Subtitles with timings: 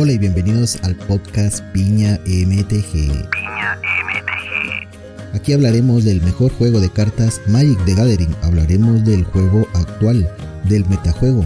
[0.00, 2.92] Hola y bienvenidos al podcast Piña MTG.
[2.92, 5.34] Piña MTG.
[5.34, 8.32] Aquí hablaremos del mejor juego de cartas Magic the Gathering.
[8.42, 10.32] Hablaremos del juego actual,
[10.68, 11.44] del metajuego,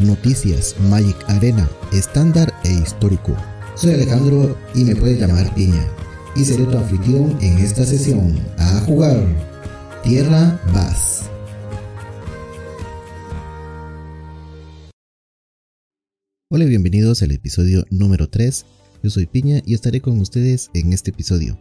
[0.00, 3.34] noticias, Magic Arena, estándar e histórico.
[3.74, 5.86] Soy Alejandro y me puedes llamar Piña.
[6.36, 8.38] Y seré tu anfitrión en esta sesión.
[8.58, 9.24] A jugar.
[10.02, 11.30] Tierra Bass.
[16.54, 18.64] Hola y bienvenidos al episodio número 3.
[19.02, 21.58] Yo soy Piña y estaré con ustedes en este episodio.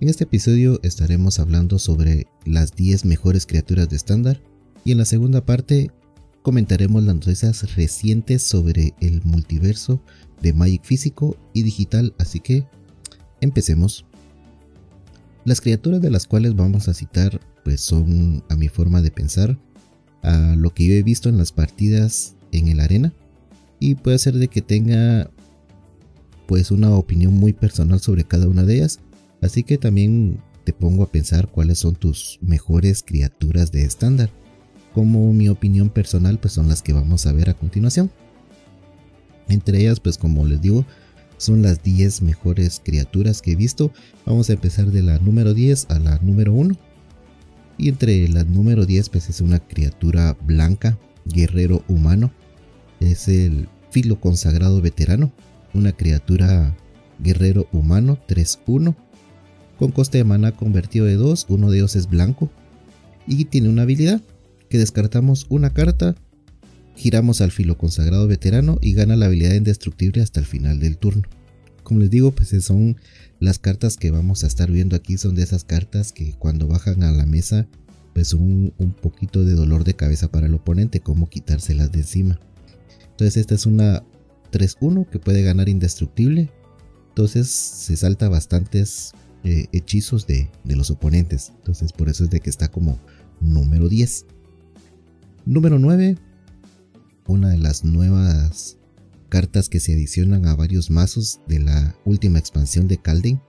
[0.00, 4.40] En este episodio estaremos hablando sobre las 10 mejores criaturas de estándar
[4.84, 5.90] y en la segunda parte
[6.42, 10.00] comentaremos las noticias recientes sobre el multiverso
[10.40, 12.64] de Magic físico y digital, así que
[13.40, 14.06] empecemos.
[15.44, 19.58] Las criaturas de las cuales vamos a citar pues son a mi forma de pensar,
[20.22, 23.12] a lo que yo he visto en las partidas en el arena
[23.80, 25.30] y puede ser de que tenga
[26.46, 29.00] pues una opinión muy personal sobre cada una de ellas.
[29.42, 34.30] Así que también te pongo a pensar cuáles son tus mejores criaturas de estándar.
[34.94, 38.10] Como mi opinión personal pues son las que vamos a ver a continuación.
[39.48, 40.84] Entre ellas pues como les digo
[41.36, 43.92] son las 10 mejores criaturas que he visto.
[44.26, 46.76] Vamos a empezar de la número 10 a la número 1.
[47.76, 52.32] Y entre la número 10 pues es una criatura blanca, guerrero humano
[53.00, 55.32] es el filo consagrado veterano,
[55.74, 56.76] una criatura
[57.18, 58.94] guerrero humano 3-1,
[59.78, 62.50] con coste de mana convertido de 2, uno de ellos es blanco,
[63.26, 64.22] y tiene una habilidad
[64.68, 66.14] que descartamos una carta,
[66.96, 71.22] giramos al filo consagrado veterano y gana la habilidad indestructible hasta el final del turno.
[71.82, 72.96] Como les digo, pues son
[73.40, 77.02] las cartas que vamos a estar viendo aquí, son de esas cartas que cuando bajan
[77.02, 77.66] a la mesa,
[78.14, 82.40] pues un, un poquito de dolor de cabeza para el oponente, como quitárselas de encima.
[83.18, 84.04] Entonces esta es una
[84.52, 86.52] 3-1 que puede ganar indestructible.
[87.08, 89.10] Entonces se salta bastantes
[89.42, 91.52] eh, hechizos de, de, los oponentes.
[91.56, 93.00] Entonces por eso es de que está como
[93.40, 94.24] número 10.
[95.46, 96.16] Número 9.
[97.26, 98.78] Una de las nuevas
[99.28, 103.42] cartas que se adicionan a varios mazos de la última expansión de Calden.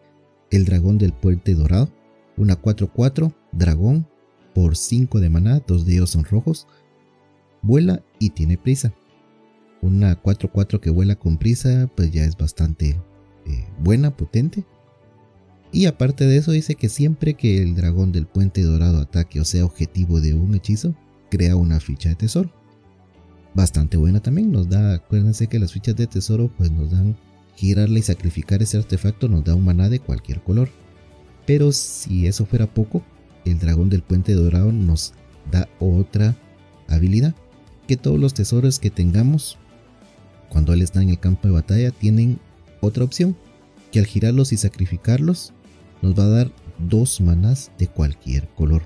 [0.50, 1.94] El dragón del puente dorado.
[2.38, 4.08] Una 4-4 dragón
[4.56, 5.60] por 5 de maná.
[5.60, 6.66] Dos de ellos son rojos.
[7.62, 8.96] Vuela y tiene prisa
[9.82, 13.00] una 4-4 que vuela con prisa, pues ya es bastante
[13.46, 14.66] eh, buena, potente.
[15.72, 19.46] Y aparte de eso, dice que siempre que el dragón del puente dorado ataque o
[19.46, 20.96] sea objetivo de un hechizo,
[21.30, 22.52] crea una ficha de tesoro.
[23.54, 27.16] Bastante buena también, nos da, acuérdense que las fichas de tesoro pues nos dan
[27.56, 30.70] girarle y sacrificar ese artefacto, nos da un maná de cualquier color.
[31.46, 33.04] Pero si eso fuera poco,
[33.46, 35.14] el dragón del puente dorado nos
[35.52, 36.36] da otra
[36.88, 37.36] habilidad,
[37.88, 39.58] que todos los tesoros que tengamos
[40.50, 42.40] cuando él está en el campo de batalla, tienen
[42.82, 43.36] otra opción,
[43.92, 45.54] que al girarlos y sacrificarlos,
[46.02, 46.52] nos va a dar
[46.90, 48.84] dos manas de cualquier color.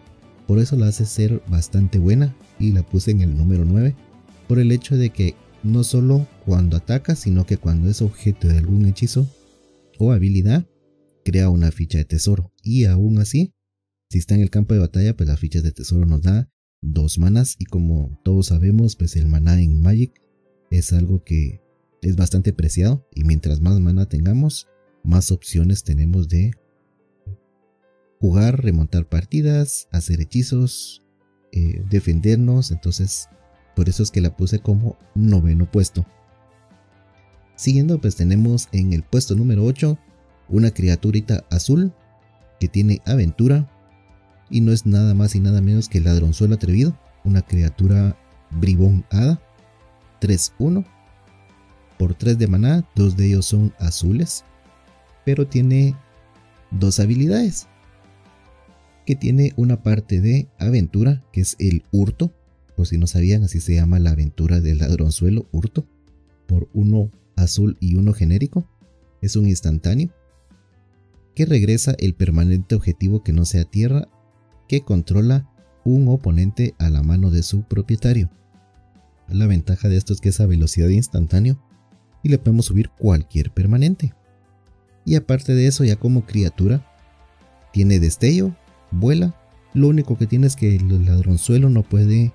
[0.47, 3.95] Por eso la hace ser bastante buena y la puse en el número 9,
[4.47, 8.57] por el hecho de que no solo cuando ataca, sino que cuando es objeto de
[8.57, 9.27] algún hechizo
[9.97, 10.65] o habilidad,
[11.23, 12.51] crea una ficha de tesoro.
[12.61, 13.53] Y aún así,
[14.09, 16.49] si está en el campo de batalla, pues las fichas de tesoro nos da
[16.81, 20.22] dos manas y como todos sabemos, pues el maná en Magic
[20.73, 21.61] es algo que
[22.01, 24.67] es bastante preciado y mientras más mana tengamos,
[25.03, 26.51] más opciones tenemos de
[28.19, 31.05] jugar, remontar partidas, hacer hechizos,
[31.51, 32.71] eh, defendernos.
[32.71, 33.29] Entonces,
[33.75, 36.07] por eso es que la puse como noveno puesto.
[37.55, 39.99] Siguiendo, pues tenemos en el puesto número 8
[40.49, 41.93] una criaturita azul
[42.59, 43.69] que tiene aventura
[44.49, 48.17] y no es nada más y nada menos que el ladronzuelo atrevido, una criatura
[48.49, 49.39] bribón hada
[50.23, 50.85] 3-1
[51.97, 54.45] por 3 de maná, dos de ellos son azules,
[55.25, 55.95] pero tiene
[56.71, 57.67] dos habilidades.
[59.05, 62.33] Que tiene una parte de aventura, que es el hurto,
[62.77, 65.85] por si no sabían, así se llama la aventura del ladronzuelo, hurto,
[66.47, 68.67] por uno azul y uno genérico.
[69.21, 70.09] Es un instantáneo
[71.35, 74.07] que regresa el permanente objetivo que no sea tierra
[74.67, 75.49] que controla
[75.83, 78.29] un oponente a la mano de su propietario.
[79.27, 81.57] La ventaja de esto es que es a velocidad instantáneo
[82.21, 84.13] y le podemos subir cualquier permanente.
[85.05, 86.85] Y aparte de eso, ya como criatura,
[87.71, 88.55] tiene destello,
[88.91, 89.35] vuela.
[89.73, 92.31] Lo único que tiene es que el ladronzuelo no puede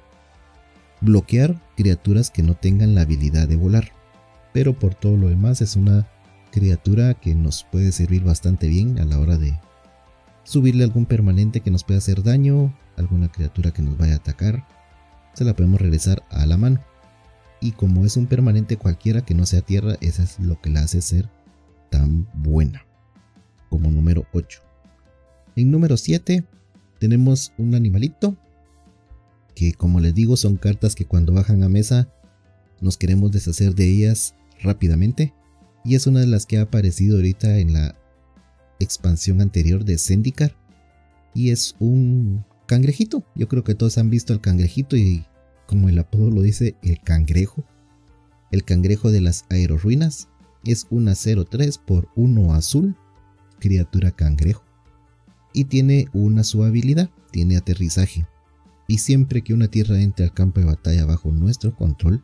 [1.01, 3.93] bloquear criaturas que no tengan la habilidad de volar.
[4.53, 6.09] Pero por todo lo demás es una
[6.51, 9.59] criatura que nos puede servir bastante bien a la hora de
[10.43, 14.67] subirle algún permanente que nos pueda hacer daño, alguna criatura que nos vaya a atacar
[15.39, 16.81] se la podemos regresar a la mano.
[17.61, 20.81] Y como es un permanente cualquiera que no sea tierra, eso es lo que la
[20.81, 21.29] hace ser
[21.91, 22.85] tan buena.
[23.69, 24.61] Como número 8.
[25.57, 26.45] En número 7
[26.99, 28.37] tenemos un animalito.
[29.55, 32.09] Que como les digo son cartas que cuando bajan a mesa
[32.81, 35.35] nos queremos deshacer de ellas rápidamente.
[35.85, 37.95] Y es una de las que ha aparecido ahorita en la
[38.79, 40.55] expansión anterior de Zendikar.
[41.35, 43.25] Y es un cangrejito.
[43.35, 45.25] Yo creo que todos han visto al cangrejito y
[45.67, 47.65] como el apodo lo dice, el cangrejo.
[48.53, 50.29] El cangrejo de las aerorruinas
[50.65, 52.95] es una 03 por 1 azul,
[53.59, 54.65] criatura cangrejo.
[55.53, 58.27] Y tiene una su habilidad, tiene aterrizaje.
[58.87, 62.23] Y siempre que una tierra entre al campo de batalla bajo nuestro control,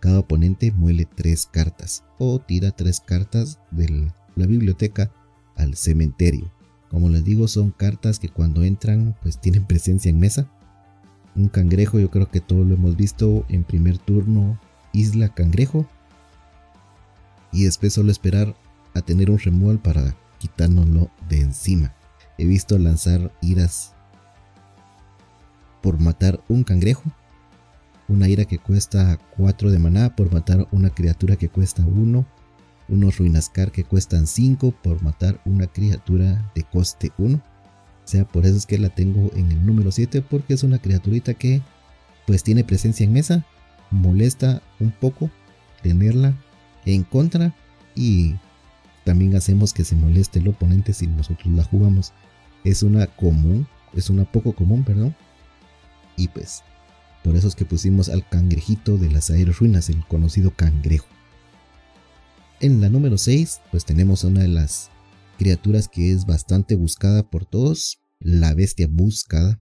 [0.00, 5.12] cada oponente muele 3 cartas o tira 3 cartas de la biblioteca
[5.56, 6.52] al cementerio.
[6.96, 10.48] Como les digo, son cartas que cuando entran pues tienen presencia en mesa.
[11.34, 14.58] Un cangrejo, yo creo que todos lo hemos visto en primer turno,
[14.94, 15.86] Isla Cangrejo.
[17.52, 18.56] Y después solo esperar
[18.94, 21.94] a tener un removal para quitárnoslo de encima.
[22.38, 23.92] He visto lanzar iras
[25.82, 27.02] por matar un cangrejo.
[28.08, 32.24] Una ira que cuesta 4 de maná por matar una criatura que cuesta 1
[32.88, 37.36] unos ruinascar que cuestan 5 por matar una criatura de coste 1.
[37.36, 40.78] O sea, por eso es que la tengo en el número 7 porque es una
[40.78, 41.62] criaturita que
[42.26, 43.44] pues tiene presencia en mesa,
[43.90, 45.30] molesta un poco
[45.82, 46.34] tenerla
[46.84, 47.54] en contra
[47.94, 48.34] y
[49.04, 52.12] también hacemos que se moleste el oponente si nosotros la jugamos.
[52.64, 55.14] Es una común, es una poco común, perdón.
[56.16, 56.62] Y pues
[57.22, 61.06] por eso es que pusimos al cangrejito de las aéreas ruinas, el conocido cangrejo.
[62.58, 64.90] En la número 6, pues tenemos una de las
[65.36, 69.60] criaturas que es bastante buscada por todos, la bestia buscada.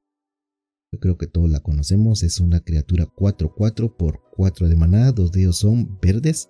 [0.93, 5.33] Yo creo que todos la conocemos, es una criatura 4-4 por 4 de maná, dos
[5.33, 6.47] de ellos son verdes.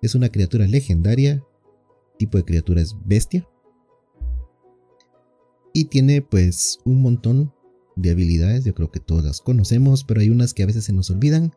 [0.00, 1.44] Es una criatura legendaria,
[2.18, 3.46] tipo de criatura es bestia.
[5.74, 7.52] Y tiene pues un montón
[7.94, 10.94] de habilidades, yo creo que todas las conocemos, pero hay unas que a veces se
[10.94, 11.52] nos olvidan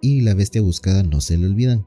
[0.00, 1.86] y la bestia buscada no se le olvidan.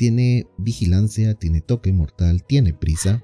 [0.00, 3.22] Tiene vigilancia, tiene toque mortal, tiene prisa.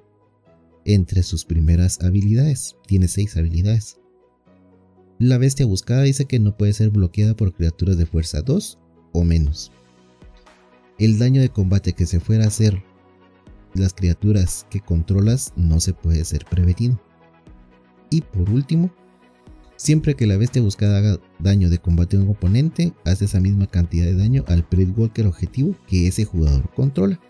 [0.84, 3.98] Entre sus primeras habilidades, tiene 6 habilidades.
[5.18, 8.78] La bestia buscada dice que no puede ser bloqueada por criaturas de fuerza 2
[9.14, 9.72] o menos.
[10.98, 12.82] El daño de combate que se fuera a hacer
[13.72, 17.00] las criaturas que controlas no se puede ser prevenido.
[18.10, 18.94] Y por último,
[19.76, 23.66] Siempre que la bestia buscada haga daño de combate a un oponente, hace esa misma
[23.66, 27.20] cantidad de daño al Walker objetivo que ese jugador controla.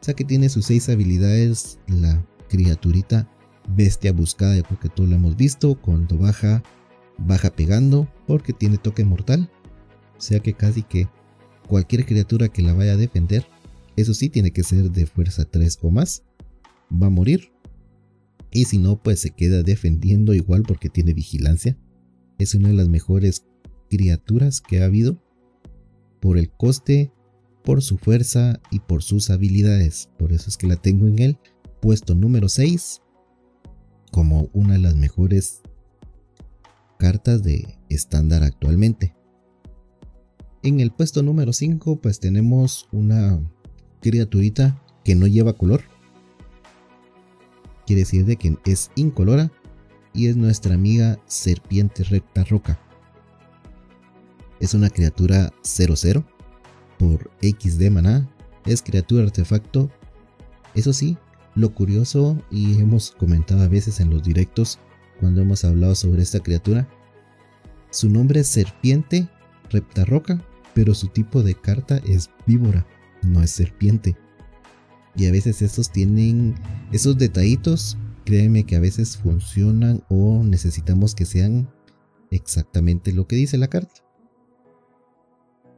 [0.00, 3.30] O sea que tiene sus 6 habilidades la criaturita
[3.68, 6.62] bestia buscada, porque todos lo hemos visto, cuando baja,
[7.16, 9.48] baja pegando, porque tiene toque mortal.
[10.18, 11.08] O sea que casi que
[11.68, 13.46] cualquier criatura que la vaya a defender,
[13.96, 16.24] eso sí tiene que ser de fuerza 3 o más,
[16.90, 17.52] va a morir.
[18.50, 21.76] Y si no, pues se queda defendiendo igual porque tiene vigilancia
[22.38, 23.46] es una de las mejores
[23.88, 25.22] criaturas que ha habido
[26.20, 27.12] por el coste,
[27.62, 30.08] por su fuerza y por sus habilidades.
[30.18, 31.38] Por eso es que la tengo en el
[31.80, 33.02] puesto número 6
[34.10, 35.62] como una de las mejores
[36.98, 39.14] cartas de estándar actualmente.
[40.62, 43.40] En el puesto número 5 pues tenemos una
[44.00, 45.82] criaturita que no lleva color.
[47.86, 49.52] Quiere decir de que es incolora
[50.14, 52.78] y es nuestra amiga Serpiente Recta Roca.
[54.60, 56.24] Es una criatura 00
[56.98, 58.30] por X de maná,
[58.64, 59.90] es criatura artefacto.
[60.74, 61.18] Eso sí,
[61.54, 64.78] lo curioso y hemos comentado a veces en los directos
[65.20, 66.88] cuando hemos hablado sobre esta criatura,
[67.90, 69.28] su nombre es Serpiente
[70.06, 70.40] Roca,
[70.74, 72.86] pero su tipo de carta es víbora,
[73.22, 74.16] no es serpiente.
[75.16, 76.54] Y a veces estos tienen
[76.92, 81.70] esos detallitos créeme que a veces funcionan o necesitamos que sean
[82.30, 84.02] exactamente lo que dice la carta.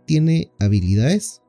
[0.07, 1.43] Tiene habilidades,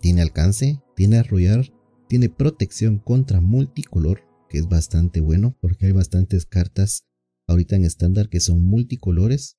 [0.00, 1.72] tiene alcance, tiene arrollar,
[2.08, 7.04] tiene protección contra multicolor, que es bastante bueno porque hay bastantes cartas
[7.46, 9.58] ahorita en estándar que son multicolores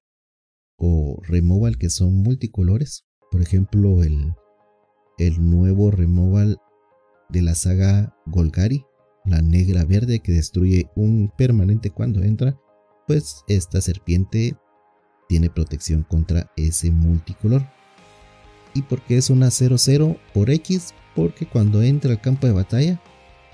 [0.78, 3.06] o removal que son multicolores.
[3.32, 4.34] Por ejemplo, el,
[5.18, 6.58] el nuevo removal
[7.30, 8.86] de la saga Golgari
[9.26, 12.58] la negra verde que destruye un permanente cuando entra,
[13.08, 14.56] pues esta serpiente
[15.28, 17.66] tiene protección contra ese multicolor.
[18.74, 20.94] ¿Y por qué es una 00 por X?
[21.16, 23.02] Porque cuando entra al campo de batalla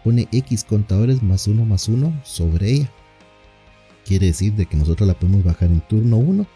[0.03, 2.91] pone X contadores más 1 más 1 sobre ella.
[4.05, 6.47] Quiere decir de que nosotros la podemos bajar en turno 1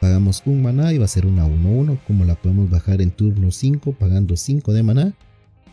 [0.00, 1.98] Pagamos un maná y va a ser una 1-1.
[2.06, 5.14] Como la podemos bajar en turno 5 pagando 5 de maná.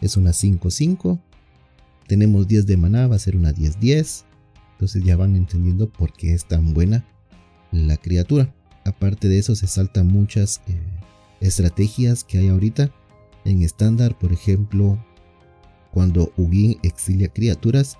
[0.01, 1.19] Es una 5-5.
[2.07, 4.25] Tenemos 10 de maná, va a ser una 10-10.
[4.73, 7.05] Entonces ya van entendiendo por qué es tan buena
[7.71, 8.53] la criatura.
[8.83, 10.75] Aparte de eso se saltan muchas eh,
[11.41, 12.91] estrategias que hay ahorita
[13.45, 14.17] en estándar.
[14.17, 15.03] Por ejemplo,
[15.91, 17.97] cuando Ugin exilia criaturas,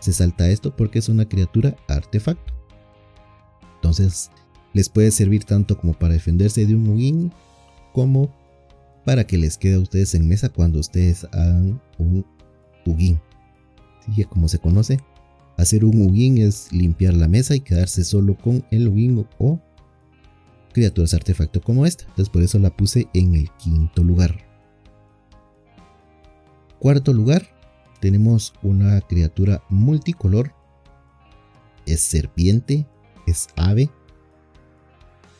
[0.00, 2.52] se salta esto porque es una criatura artefacto.
[3.76, 4.30] Entonces
[4.74, 7.32] les puede servir tanto como para defenderse de un Ugin
[7.92, 8.32] como
[9.04, 12.26] para que les quede a ustedes en mesa cuando ustedes hagan un
[12.84, 13.18] Ugin.
[14.30, 14.98] Como se conoce,
[15.56, 19.60] hacer un Ugin es limpiar la mesa y quedarse solo con el Ugin o
[20.72, 22.04] criaturas artefacto como esta.
[22.04, 24.46] Entonces por eso la puse en el quinto lugar.
[26.78, 27.48] Cuarto lugar,
[28.00, 30.52] tenemos una criatura multicolor.
[31.86, 32.86] Es serpiente,
[33.26, 33.90] es ave.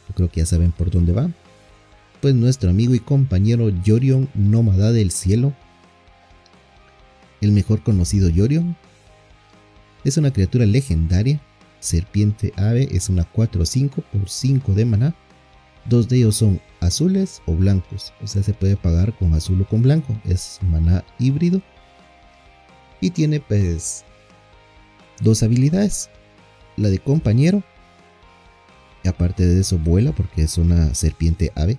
[0.09, 1.31] Yo creo que ya saben por dónde va.
[2.21, 5.55] Pues nuestro amigo y compañero Yorion Nómada del Cielo.
[7.41, 8.77] El mejor conocido Yorion.
[10.05, 11.41] Es una criatura legendaria.
[11.81, 15.15] Serpiente ave es una 4-5 por 5 de maná.
[15.85, 19.67] Dos de ellos son azules o blancos, o sea, se puede pagar con azul o
[19.67, 20.15] con blanco.
[20.25, 21.63] Es maná híbrido.
[23.01, 24.05] Y tiene pues
[25.21, 26.11] dos habilidades.
[26.77, 27.63] La de compañero.
[29.05, 31.79] Y aparte de eso vuela porque es una serpiente ave.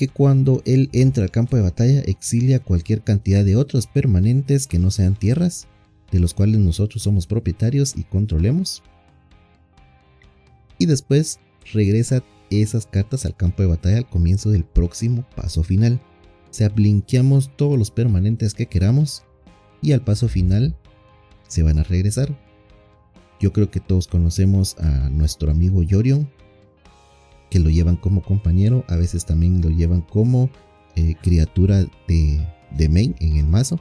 [0.00, 4.78] Que cuando él entra al campo de batalla exilia cualquier cantidad de otros permanentes que
[4.78, 5.66] no sean tierras,
[6.10, 8.82] de los cuales nosotros somos propietarios y controlemos.
[10.78, 11.38] Y después
[11.74, 16.00] regresa esas cartas al campo de batalla al comienzo del próximo paso final.
[16.50, 19.24] O sea, blinqueamos todos los permanentes que queramos
[19.82, 20.74] y al paso final
[21.46, 22.34] se van a regresar.
[23.38, 26.30] Yo creo que todos conocemos a nuestro amigo Yorion,
[27.50, 30.50] que lo llevan como compañero, a veces también lo llevan como
[30.96, 33.80] eh, criatura de, de, main en el mazo.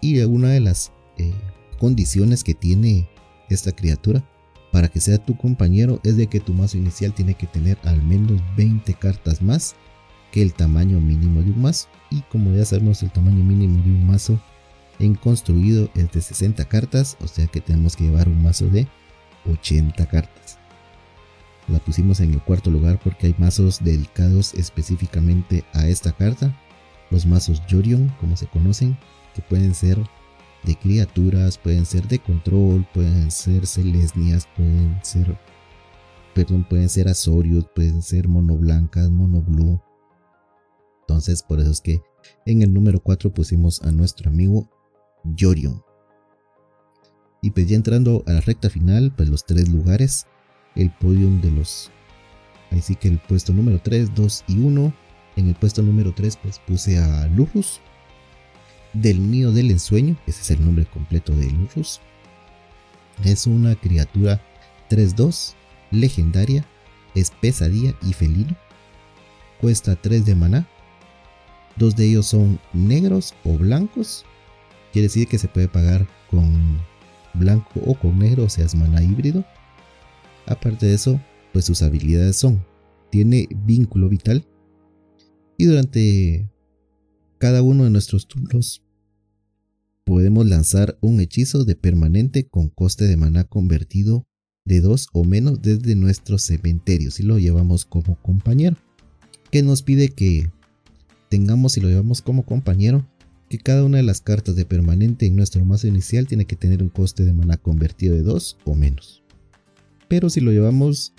[0.00, 1.32] Y una de las eh,
[1.78, 3.08] condiciones que tiene
[3.48, 4.24] esta criatura
[4.72, 8.02] para que sea tu compañero es de que tu mazo inicial tiene que tener al
[8.02, 9.76] menos 20 cartas más
[10.32, 11.88] que el tamaño mínimo de un mazo.
[12.10, 14.40] Y como ya sabemos el tamaño mínimo de un mazo
[14.98, 18.88] en construido es de 60 cartas, o sea que tenemos que llevar un mazo de
[19.46, 20.58] 80 cartas.
[21.68, 26.54] La pusimos en el cuarto lugar porque hay mazos dedicados específicamente a esta carta.
[27.10, 28.98] Los mazos Yorion, como se conocen,
[29.34, 29.98] que pueden ser
[30.64, 35.38] de criaturas, pueden ser de control, pueden ser celesnias, pueden ser,
[36.34, 39.80] perdón, pueden ser azorios, pueden ser mono blancas, mono blue.
[41.00, 42.02] Entonces, por eso es que
[42.46, 44.68] en el número 4 pusimos a nuestro amigo
[45.24, 45.82] Yorion.
[47.42, 50.26] Y pues ya entrando a la recta final, pues los tres lugares,
[50.76, 51.90] el podium de los...
[52.70, 54.92] Ahí sí que el puesto número 3, 2 y 1.
[55.36, 57.80] En el puesto número 3 pues puse a Lurus
[58.94, 62.00] del nido del ensueño, ese es el nombre completo de Lurus.
[63.24, 64.40] Es una criatura
[64.90, 65.54] 3-2,
[65.90, 66.64] legendaria,
[67.14, 68.56] es pesadilla y felino.
[69.60, 70.66] Cuesta 3 de maná.
[71.76, 74.24] Dos de ellos son negros o blancos.
[74.92, 76.80] Quiere decir que se puede pagar con
[77.34, 79.44] blanco o con negro, o sea, es maná híbrido.
[80.46, 81.20] Aparte de eso,
[81.52, 82.64] pues sus habilidades son,
[83.10, 84.46] tiene vínculo vital
[85.56, 86.50] y durante
[87.38, 88.82] cada uno de nuestros turnos
[90.04, 94.26] podemos lanzar un hechizo de permanente con coste de maná convertido
[94.64, 98.76] de 2 o menos desde nuestro cementerio si lo llevamos como compañero.
[99.50, 100.50] Que nos pide que
[101.28, 103.06] tengamos si lo llevamos como compañero
[103.48, 106.82] que cada una de las cartas de permanente en nuestro mazo inicial tiene que tener
[106.82, 109.23] un coste de maná convertido de 2 o menos.
[110.08, 111.12] Pero si lo llevamos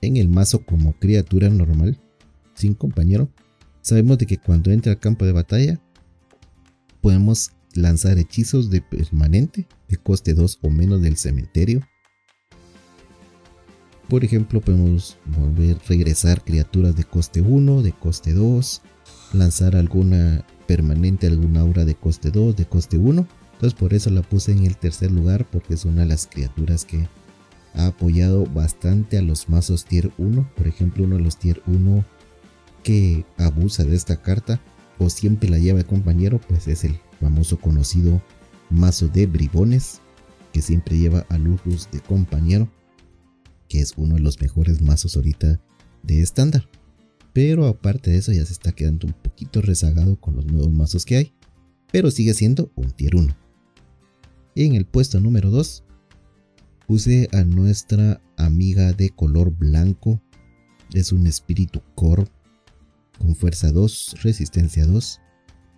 [0.00, 1.98] en el mazo como criatura normal,
[2.54, 3.28] sin compañero,
[3.80, 5.80] sabemos de que cuando entra al campo de batalla
[7.00, 11.86] podemos lanzar hechizos de permanente de coste 2 o menos del cementerio.
[14.08, 18.82] Por ejemplo, podemos volver regresar criaturas de coste 1, de coste 2,
[19.32, 23.26] lanzar alguna permanente, alguna aura de coste 2, de coste 1.
[23.54, 26.84] Entonces por eso la puse en el tercer lugar porque es una de las criaturas
[26.84, 27.08] que
[27.74, 30.50] ha apoyado bastante a los mazos tier 1.
[30.56, 32.04] Por ejemplo, uno de los tier 1
[32.82, 34.60] que abusa de esta carta
[34.98, 38.22] o siempre la lleva de compañero, pues es el famoso conocido
[38.70, 40.00] mazo de bribones,
[40.52, 42.68] que siempre lleva a Lurus de compañero,
[43.68, 45.60] que es uno de los mejores mazos ahorita
[46.02, 46.68] de estándar.
[47.32, 51.06] Pero aparte de eso ya se está quedando un poquito rezagado con los nuevos mazos
[51.06, 51.32] que hay,
[51.90, 53.34] pero sigue siendo un tier 1.
[54.54, 55.84] En el puesto número 2
[56.86, 60.20] Puse a nuestra amiga de color blanco.
[60.92, 62.26] Es un espíritu core
[63.18, 65.20] con fuerza 2, resistencia 2.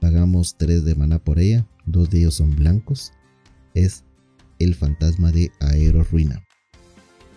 [0.00, 1.66] Pagamos 3 de mana por ella.
[1.86, 3.12] Dos de ellos son blancos.
[3.74, 4.04] Es
[4.58, 6.42] el fantasma de Aero Ruina.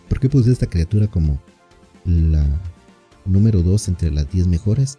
[0.08, 1.42] ¿Por qué puse esta criatura como
[2.06, 2.46] la
[3.26, 4.98] número 2 entre las 10 mejores?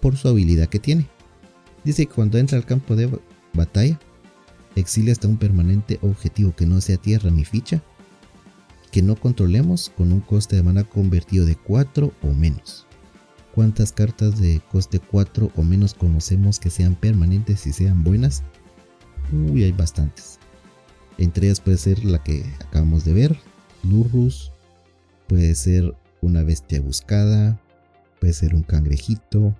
[0.00, 1.06] Por su habilidad que tiene.
[1.84, 3.10] Dice que cuando entra al campo de
[3.52, 3.98] batalla,
[4.76, 7.82] exilia hasta un permanente objetivo que no sea tierra ni ficha,
[8.90, 12.86] que no controlemos con un coste de mana convertido de 4 o menos.
[13.54, 18.42] ¿Cuántas cartas de coste 4 o menos conocemos que sean permanentes y sean buenas?
[19.32, 20.38] Uy, hay bastantes.
[21.18, 23.38] Entre ellas puede ser la que acabamos de ver,
[23.82, 24.52] Lurrus,
[25.26, 27.60] puede ser una bestia buscada,
[28.20, 29.54] puede ser un cangrejito,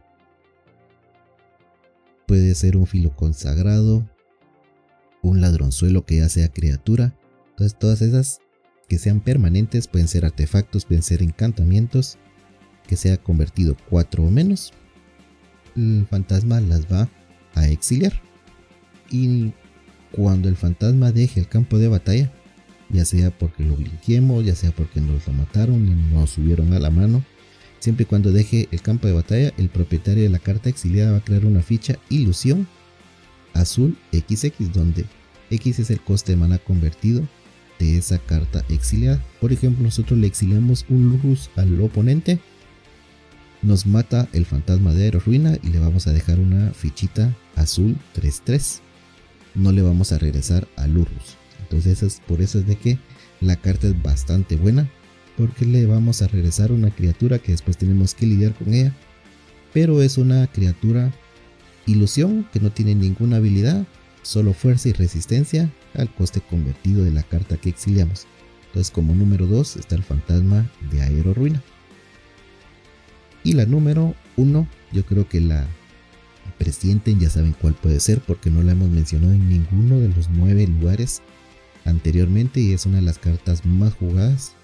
[2.26, 4.08] puede ser un filo consagrado,
[5.22, 7.14] un ladronzuelo que ya sea criatura.
[7.50, 8.40] Entonces todas esas
[8.90, 12.18] que sean permanentes pueden ser artefactos, pueden ser encantamientos,
[12.88, 14.72] que sea convertido 4 o menos.
[15.76, 17.08] El fantasma las va
[17.54, 18.20] a exiliar.
[19.08, 19.52] Y
[20.10, 22.32] cuando el fantasma deje el campo de batalla,
[22.88, 26.80] ya sea porque lo blinquemos, ya sea porque nos lo mataron y nos subieron a
[26.80, 27.24] la mano,
[27.78, 31.18] siempre y cuando deje el campo de batalla, el propietario de la carta exiliada va
[31.18, 32.66] a crear una ficha ilusión
[33.54, 35.04] azul XX, donde
[35.48, 37.22] X es el coste de mana convertido
[37.80, 39.20] de esa carta exiliada.
[39.40, 42.38] Por ejemplo, nosotros le exiliamos un Lurus al oponente,
[43.62, 47.96] nos mata el fantasma de Aero Ruina y le vamos a dejar una fichita azul
[48.14, 48.80] 3-3
[49.54, 51.36] no le vamos a regresar a Lurrus.
[51.62, 52.98] Entonces es por eso es de que
[53.40, 54.90] la carta es bastante buena.
[55.36, 58.94] Porque le vamos a regresar una criatura que después tenemos que lidiar con ella.
[59.72, 61.12] Pero es una criatura
[61.86, 63.86] ilusión que no tiene ninguna habilidad.
[64.22, 68.26] Solo fuerza y resistencia al coste convertido de la carta que exiliamos.
[68.66, 71.62] Entonces como número 2 está el fantasma de Aero Ruina.
[73.42, 75.66] Y la número 1 yo creo que la
[76.58, 80.28] presienten, ya saben cuál puede ser porque no la hemos mencionado en ninguno de los
[80.28, 81.22] nueve lugares
[81.84, 84.54] anteriormente y es una de las cartas más jugadas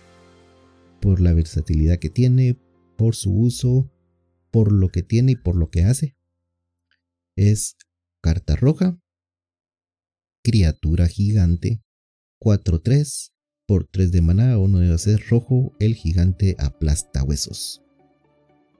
[1.00, 2.58] por la versatilidad que tiene,
[2.96, 3.90] por su uso,
[4.50, 6.16] por lo que tiene y por lo que hace.
[7.34, 7.76] Es
[8.20, 8.98] carta roja,
[10.46, 11.82] criatura gigante,
[12.40, 13.32] 4-3,
[13.66, 17.82] por 3 de maná, uno debe ser rojo, el gigante aplasta huesos.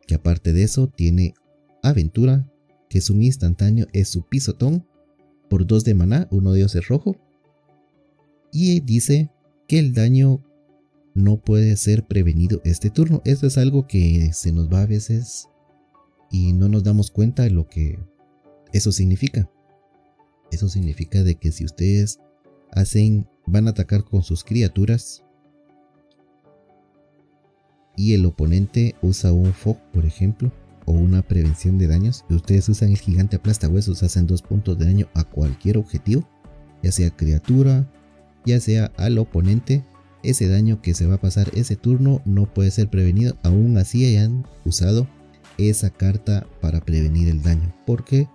[0.07, 1.35] Que aparte de eso tiene
[1.83, 2.49] aventura,
[2.89, 4.87] que es un instantáneo, es su pisotón
[5.51, 7.17] por 2 de maná, uno de es rojo.
[8.53, 9.33] Y dice
[9.67, 10.45] que el daño
[11.15, 13.23] no puede ser prevenido este turno.
[13.25, 15.49] Esto es algo que se nos va a veces
[16.31, 17.99] y no nos damos cuenta de lo que
[18.73, 19.51] eso significa.
[20.51, 22.21] Eso significa de que si ustedes
[22.73, 25.25] hacen, van a atacar con sus criaturas
[27.97, 30.53] y el oponente usa un fog, por ejemplo,
[30.85, 32.25] o una prevención de daños.
[32.29, 36.29] Si ustedes usan el gigante aplasta huesos, hacen dos puntos de daño a cualquier objetivo,
[36.83, 37.91] ya sea criatura,
[38.45, 39.83] ya sea al oponente.
[40.23, 44.05] Ese daño que se va a pasar ese turno no puede ser prevenido, aún así
[44.07, 45.07] hayan usado
[45.57, 48.29] esa carta para prevenir el daño, porque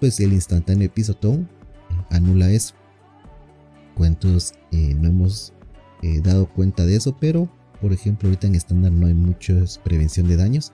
[0.00, 1.48] pues el instantáneo pisotón
[2.10, 2.74] anula eso.
[3.94, 5.52] Cuentos eh, no hemos
[6.02, 9.54] eh, dado cuenta de eso, pero por ejemplo ahorita en estándar no hay mucha
[9.84, 10.72] prevención de daños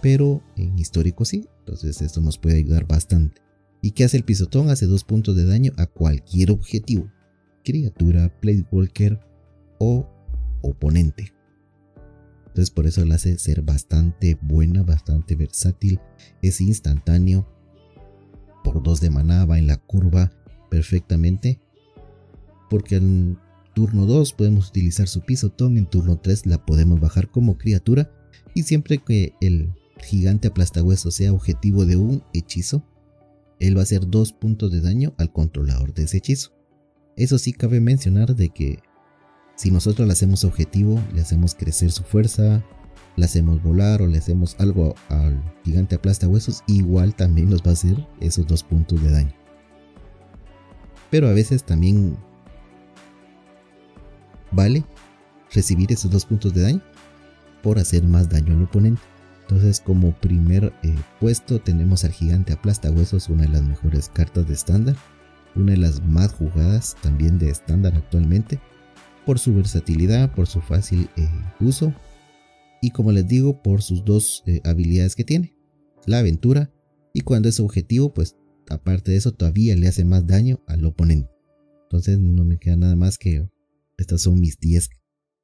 [0.00, 3.42] pero en histórico sí, entonces esto nos puede ayudar bastante.
[3.80, 4.70] ¿Y qué hace el pisotón?
[4.70, 7.10] Hace dos puntos de daño a cualquier objetivo,
[7.64, 8.32] criatura,
[8.70, 9.20] Walker
[9.78, 10.08] o
[10.62, 11.32] oponente.
[12.48, 16.00] Entonces por eso la hace ser bastante buena, bastante versátil,
[16.42, 17.46] es instantáneo,
[18.62, 20.32] por dos de maná va en la curva
[20.70, 21.60] perfectamente,
[22.68, 23.38] porque en
[23.74, 28.10] turno 2 podemos utilizar su pisotón, en turno 3 la podemos bajar como criatura
[28.54, 32.82] y siempre que el gigante aplastahueso sea objetivo de un hechizo,
[33.60, 36.52] él va a hacer dos puntos de daño al controlador de ese hechizo.
[37.16, 38.80] Eso sí cabe mencionar de que
[39.56, 42.64] si nosotros le hacemos objetivo, le hacemos crecer su fuerza,
[43.16, 47.72] le hacemos volar o le hacemos algo al gigante aplastahuesos, igual también nos va a
[47.72, 49.32] hacer esos dos puntos de daño.
[51.10, 52.16] Pero a veces también
[54.50, 54.84] vale
[55.52, 56.82] recibir esos dos puntos de daño
[57.62, 59.02] por hacer más daño al oponente.
[59.42, 64.46] Entonces como primer eh, puesto tenemos al gigante aplasta huesos, una de las mejores cartas
[64.46, 64.96] de estándar,
[65.56, 68.60] una de las más jugadas también de estándar actualmente,
[69.24, 71.28] por su versatilidad, por su fácil eh,
[71.60, 71.92] uso
[72.80, 75.56] y como les digo por sus dos eh, habilidades que tiene,
[76.06, 76.72] la aventura
[77.12, 78.36] y cuando es objetivo pues
[78.68, 81.30] aparte de eso todavía le hace más daño al oponente.
[81.84, 83.48] Entonces no me queda nada más que
[83.96, 84.90] Estas son mis 10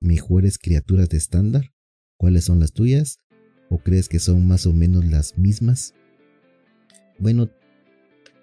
[0.01, 1.73] mejores criaturas de estándar.
[2.17, 3.19] ¿Cuáles son las tuyas?
[3.71, 5.95] ¿O crees que son más o menos las mismas?
[7.19, 7.51] Bueno,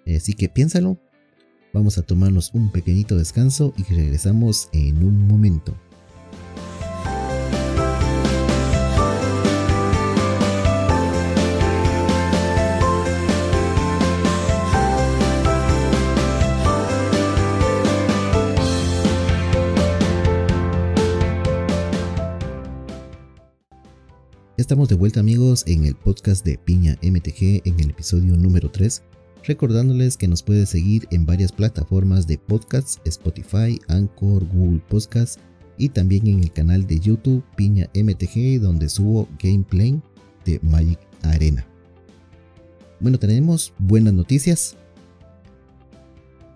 [0.06, 1.00] así que piénsalo.
[1.72, 5.74] Vamos a tomarnos un pequeñito descanso y regresamos en un momento.
[24.72, 29.02] Estamos de vuelta amigos en el podcast de Piña MTG en el episodio número 3,
[29.44, 35.38] recordándoles que nos puede seguir en varias plataformas de podcasts, Spotify, Anchor, Google Podcasts
[35.76, 40.00] y también en el canal de YouTube Piña MTG donde subo gameplay
[40.46, 41.66] de Magic Arena.
[42.98, 44.78] Bueno, tenemos buenas noticias.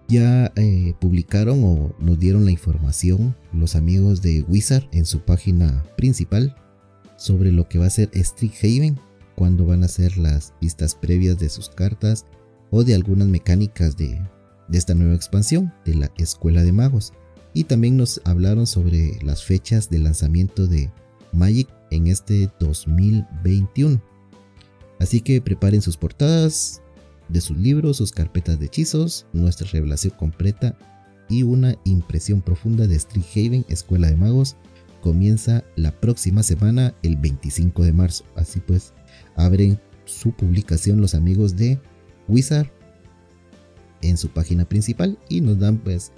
[0.09, 5.85] Ya eh, publicaron o nos dieron la información los amigos de Wizard en su página
[5.99, 6.57] principal
[7.17, 8.11] sobre lo que va a ser
[8.63, 8.99] Haven,
[9.35, 12.25] cuando van a ser las pistas previas de sus cartas
[12.71, 14.21] o de algunas mecánicas de,
[14.69, 17.13] de esta nueva expansión de la Escuela de Magos.
[17.53, 20.91] Y también nos hablaron sobre las fechas de lanzamiento de
[21.33, 24.01] Magic en este 2021.
[24.99, 26.83] Así que preparen sus portadas
[27.29, 30.77] de sus libros, sus carpetas de hechizos, nuestra revelación completa
[31.29, 33.01] y una impresión profunda de
[33.35, 34.57] Haven, Escuela de Magos
[35.07, 38.25] comienza la próxima semana, el 25 de marzo.
[38.35, 38.93] Así pues,
[39.37, 41.79] abren su publicación los amigos de
[42.27, 42.67] Wizard
[44.03, 46.11] en su página principal y nos dan pues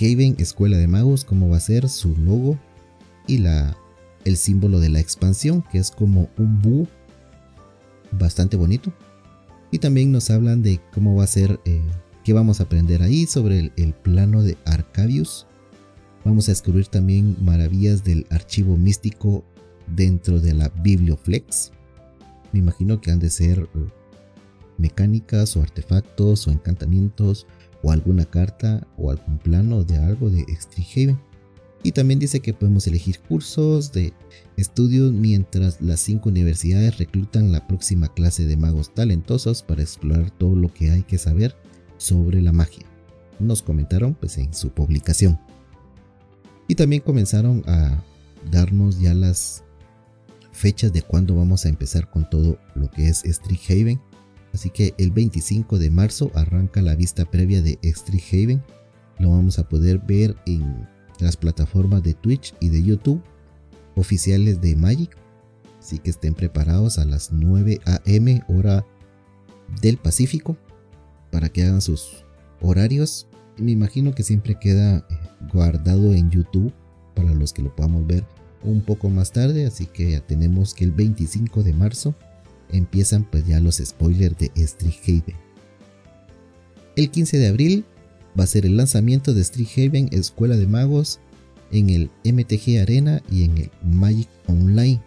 [0.00, 2.56] Haven Escuela de Magos, como va a ser su logo
[3.26, 3.76] y la,
[4.24, 6.86] el símbolo de la expansión, que es como un búho
[8.12, 8.92] bastante bonito.
[9.72, 11.82] Y también nos hablan de cómo va a ser, eh,
[12.22, 15.48] qué vamos a aprender ahí sobre el, el plano de Arcabius
[16.26, 19.44] Vamos a descubrir también maravillas del archivo místico
[19.86, 21.70] dentro de la Biblioflex.
[22.52, 23.66] Me imagino que han de ser eh,
[24.76, 27.46] mecánicas o artefactos o encantamientos
[27.80, 30.44] o alguna carta o algún plano de algo de
[30.96, 31.16] Haven.
[31.84, 34.12] Y también dice que podemos elegir cursos de
[34.56, 40.56] estudios mientras las cinco universidades reclutan la próxima clase de magos talentosos para explorar todo
[40.56, 41.54] lo que hay que saber
[41.98, 42.84] sobre la magia.
[43.38, 45.38] Nos comentaron pues en su publicación.
[46.68, 48.02] Y también comenzaron a
[48.50, 49.62] darnos ya las
[50.52, 53.22] fechas de cuándo vamos a empezar con todo lo que es
[53.68, 54.00] Haven.
[54.52, 57.78] Así que el 25 de marzo arranca la vista previa de
[58.32, 58.62] Haven.
[59.18, 60.88] Lo vamos a poder ver en
[61.20, 63.22] las plataformas de Twitch y de YouTube
[63.96, 65.16] oficiales de Magic.
[65.78, 68.84] Así que estén preparados a las 9 am hora
[69.80, 70.56] del Pacífico
[71.30, 72.24] para que hagan sus
[72.60, 73.28] horarios.
[73.58, 75.02] Me imagino que siempre queda eh,
[75.52, 76.72] guardado en YouTube
[77.14, 78.24] para los que lo podamos ver
[78.62, 79.66] un poco más tarde.
[79.66, 82.14] Así que ya tenemos que el 25 de marzo
[82.70, 85.36] empiezan pues ya los spoilers de Street Haven.
[86.96, 87.84] El 15 de abril
[88.38, 91.20] va a ser el lanzamiento de Street Haven Escuela de Magos
[91.70, 95.00] en el MTG Arena y en el Magic Online.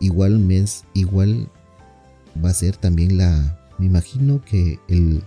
[0.00, 1.48] Igual mes, igual
[2.44, 5.22] va a ser también la, me imagino que el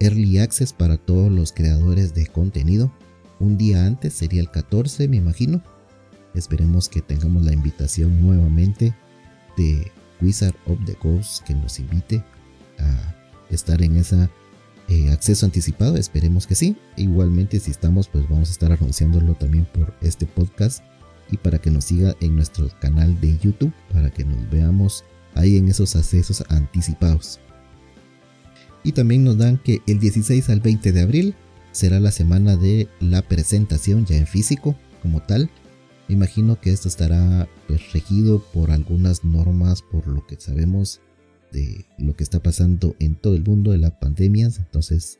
[0.00, 2.92] Early Access para todos los creadores de contenido
[3.40, 5.62] un día antes, sería el 14 me imagino.
[6.34, 8.94] Esperemos que tengamos la invitación nuevamente
[9.56, 12.22] de Wizard of the Coast que nos invite
[12.78, 13.14] a
[13.48, 14.28] estar en ese
[14.88, 15.96] eh, acceso anticipado.
[15.96, 16.76] Esperemos que sí.
[16.96, 20.84] Igualmente si estamos pues vamos a estar anunciándolo también por este podcast
[21.30, 25.02] y para que nos siga en nuestro canal de YouTube para que nos veamos
[25.34, 27.40] ahí en esos accesos anticipados.
[28.82, 31.34] Y también nos dan que el 16 al 20 de abril
[31.72, 35.50] será la semana de la presentación ya en físico como tal.
[36.08, 41.00] Imagino que esto estará pues, regido por algunas normas, por lo que sabemos
[41.52, 44.58] de lo que está pasando en todo el mundo de las pandemias.
[44.58, 45.18] Entonces,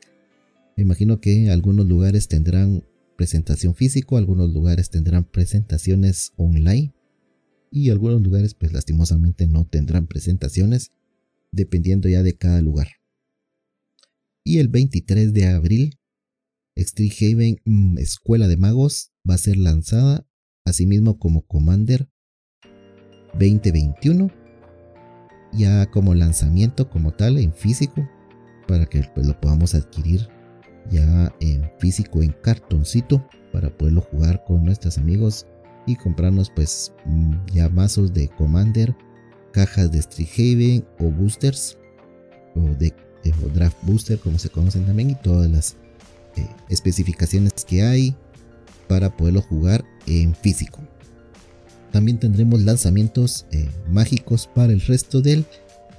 [0.75, 2.83] me imagino que algunos lugares tendrán
[3.15, 6.93] presentación físico, algunos lugares tendrán presentaciones online
[7.69, 10.91] y algunos lugares pues lastimosamente no tendrán presentaciones
[11.51, 13.00] dependiendo ya de cada lugar.
[14.43, 15.97] Y el 23 de abril
[16.75, 20.25] Haven mm, Escuela de Magos va a ser lanzada
[20.65, 22.09] asimismo como Commander
[23.33, 24.31] 2021
[25.53, 28.07] ya como lanzamiento como tal en físico
[28.67, 30.27] para que pues, lo podamos adquirir
[30.89, 35.45] ya en físico en cartoncito para poderlo jugar con nuestros amigos
[35.85, 38.95] y comprarnos pues mm, ya mazos de Commander
[39.51, 41.77] cajas de Haven o boosters
[42.55, 42.93] o de
[43.43, 45.75] o draft booster como se conocen también y todas las
[46.35, 48.15] eh, especificaciones que hay
[48.87, 50.79] para poderlo jugar en físico.
[51.91, 55.45] También tendremos lanzamientos eh, mágicos para el resto del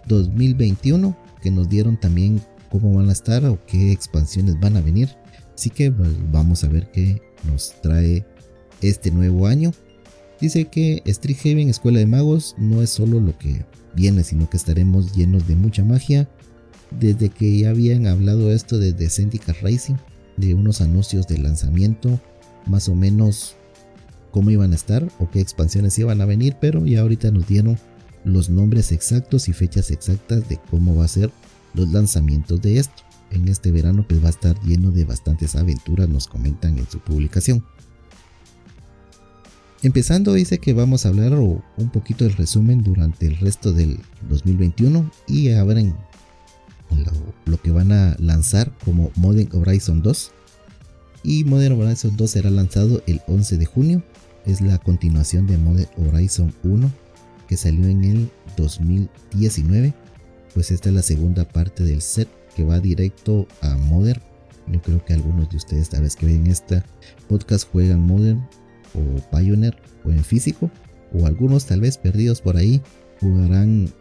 [0.07, 5.11] 2021 que nos dieron también cómo van a estar o qué expansiones van a venir.
[5.55, 8.25] Así que pues, vamos a ver qué nos trae
[8.81, 9.73] este nuevo año.
[10.41, 14.57] Dice que Street Haven Escuela de Magos no es solo lo que viene, sino que
[14.57, 16.29] estaremos llenos de mucha magia.
[17.01, 19.97] Desde que ya habían hablado esto de Syndicate Racing,
[20.37, 22.21] de unos anuncios de lanzamiento,
[22.67, 23.57] más o menos
[24.31, 27.79] cómo iban a estar o qué expansiones iban a venir, pero ya ahorita nos dieron
[28.25, 31.31] los nombres exactos y fechas exactas de cómo va a ser
[31.75, 33.03] los lanzamientos de esto.
[33.31, 36.99] En este verano pues va a estar lleno de bastantes aventuras, nos comentan en su
[37.01, 37.65] publicación.
[39.83, 45.11] Empezando dice que vamos a hablar un poquito del resumen durante el resto del 2021
[45.27, 45.97] y abren
[47.45, 50.33] lo, que van a lanzar como Modern Horizon 2.
[51.25, 54.03] Y Modern Horizon 2 será lanzado el 11 de junio
[54.47, 56.91] es la continuación de Modern Horizon 1
[57.49, 59.95] que salió en el 2019.
[60.55, 64.21] Pues esta es la segunda parte del set que va directo a Modern.
[64.69, 66.85] Yo creo que algunos de ustedes tal vez que ven esta
[67.29, 68.47] podcast juegan Modern
[68.95, 70.71] o Pioneer o en físico
[71.13, 72.81] o algunos tal vez perdidos por ahí
[73.21, 73.93] jugarán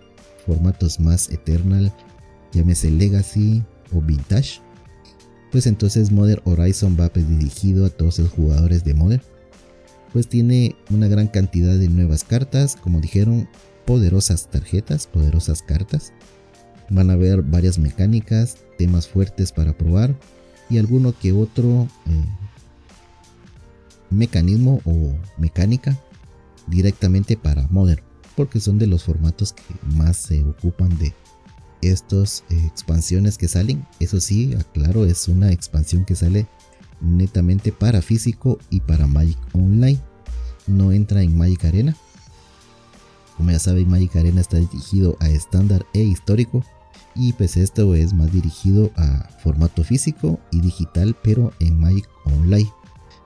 [0.46, 1.94] formatos más Eternal,
[2.54, 4.62] llámese Legacy o Vintage.
[5.52, 9.22] Pues entonces Modern Horizon va dirigido a todos los jugadores de Modern
[10.14, 13.48] pues tiene una gran cantidad de nuevas cartas, como dijeron,
[13.86, 16.14] poderosas tarjetas, poderosas cartas.
[16.90, 20.16] Van a haber varias mecánicas, temas fuertes para probar
[20.70, 22.26] y alguno que otro eh,
[24.10, 25.98] mecanismo o mecánica
[26.68, 28.04] directamente para Modern,
[28.36, 29.64] porque son de los formatos que
[29.96, 31.14] más se ocupan de
[31.82, 33.86] estas expansiones que salen.
[34.00, 36.48] Eso sí, aclaro, es una expansión que sale
[37.02, 40.00] netamente para físico y para Magic Online.
[40.68, 41.96] No entra en Magic Arena.
[43.38, 46.64] Como ya saben, Magic Arena está dirigido a estándar e histórico.
[47.16, 52.72] Y pues esto es más dirigido a formato físico y digital, pero en Magic Online.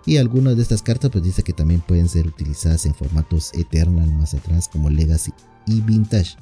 [0.08, 4.12] Y algunas de estas cartas pues dice que también pueden ser utilizadas en formatos Eternal
[4.14, 5.34] más atrás como Legacy
[5.66, 6.38] y Vintage.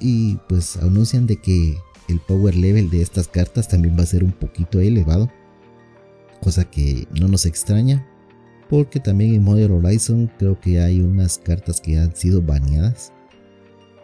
[0.00, 1.76] Y pues anuncian de que
[2.08, 5.30] el power level de estas cartas también va a ser un poquito elevado
[6.40, 8.06] cosa que no nos extraña
[8.70, 13.12] porque también en Modern Horizon creo que hay unas cartas que han sido baneadas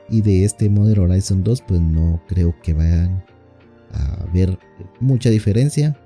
[0.08, 3.24] y de este Modern Horizon 2 pues no creo que vayan
[3.92, 4.58] a ver
[5.00, 5.98] mucha diferencia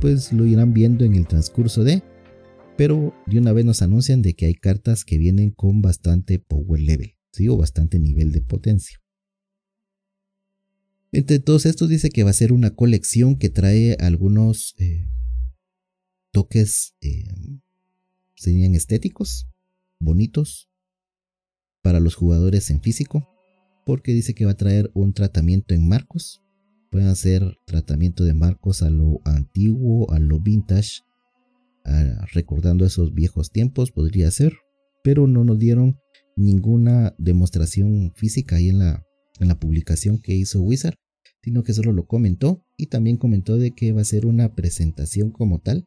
[0.00, 2.02] pues lo irán viendo en el transcurso de
[2.76, 6.80] pero de una vez nos anuncian de que hay cartas que vienen con bastante power
[6.80, 7.12] level
[7.50, 8.98] o bastante nivel de potencia
[11.12, 15.08] entre todos estos dice que va a ser una colección que trae algunos eh,
[16.32, 17.24] toques eh,
[18.34, 19.48] serían estéticos,
[19.98, 20.68] bonitos
[21.82, 23.28] para los jugadores en físico,
[23.84, 26.42] porque dice que va a traer un tratamiento en marcos.
[26.90, 31.02] Pueden hacer tratamiento de marcos a lo antiguo, a lo vintage,
[32.32, 34.54] recordando esos viejos tiempos, podría ser,
[35.04, 35.98] pero no nos dieron
[36.36, 39.05] ninguna demostración física ahí en la,
[39.40, 40.96] en la publicación que hizo Wizard,
[41.42, 45.30] sino que solo lo comentó y también comentó de que va a ser una presentación
[45.30, 45.86] como tal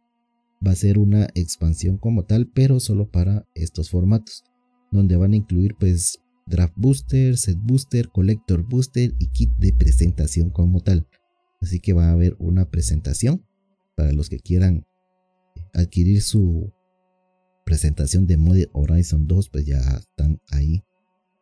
[0.66, 4.44] va a ser una expansión como tal, pero solo para estos formatos,
[4.92, 10.50] donde van a incluir pues draft booster, set booster, collector booster y kit de presentación
[10.50, 11.08] como tal.
[11.62, 13.46] Así que va a haber una presentación
[13.96, 14.86] para los que quieran
[15.74, 16.74] adquirir su
[17.66, 20.84] presentación de Modern Horizon 2, pues ya están ahí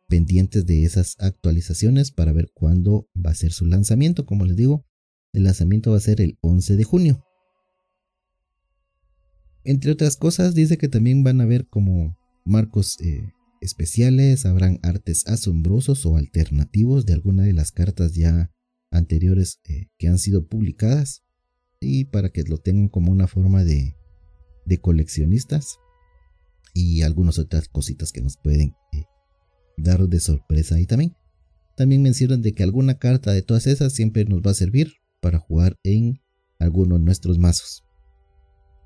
[0.08, 4.26] pendientes de esas actualizaciones para ver cuándo va a ser su lanzamiento.
[4.26, 4.84] Como les digo,
[5.32, 7.24] el lanzamiento va a ser el 11 de junio.
[9.64, 15.26] Entre otras cosas, dice que también van a ver como marcos eh, especiales, habrán artes
[15.26, 18.50] asombrosos o alternativos de alguna de las cartas ya
[18.90, 21.22] anteriores eh, que han sido publicadas
[21.80, 23.94] y para que lo tengan como una forma de,
[24.64, 25.76] de coleccionistas
[26.72, 29.04] y algunas otras cositas que nos pueden eh,
[29.78, 31.14] dar de sorpresa ahí también.
[31.76, 35.38] También mencionan de que alguna carta de todas esas siempre nos va a servir para
[35.38, 36.20] jugar en
[36.58, 37.84] alguno de nuestros mazos.